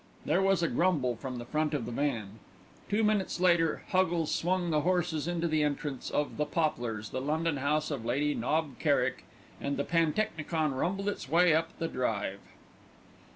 [0.25, 2.39] There was a grumble from the front of the van.
[2.89, 7.57] Two minutes later Huggles swung the horses into the entrance of The Poplars, the London
[7.57, 9.25] house of Lady Knob Kerrick,
[9.61, 12.39] and the pantechnicon rumbled its way up the drive.